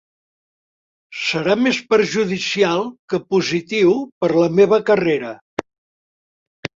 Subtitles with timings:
[1.23, 2.81] Serà més perjudicial
[3.13, 3.91] que positiu
[4.25, 5.35] per la meva carrera.